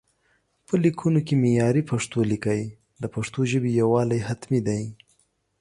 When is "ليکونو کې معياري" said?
0.83-1.83